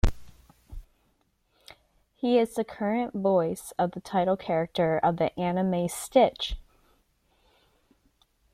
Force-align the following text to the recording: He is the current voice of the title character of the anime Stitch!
He 2.15 2.39
is 2.39 2.55
the 2.55 2.63
current 2.63 3.13
voice 3.13 3.71
of 3.77 3.91
the 3.91 4.01
title 4.01 4.35
character 4.35 4.97
of 4.97 5.17
the 5.17 5.39
anime 5.39 5.87
Stitch! 5.89 6.57